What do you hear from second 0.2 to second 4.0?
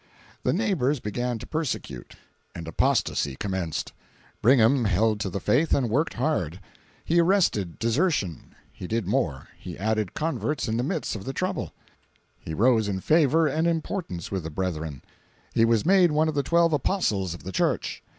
The neighbors began to persecute, and apostasy commenced.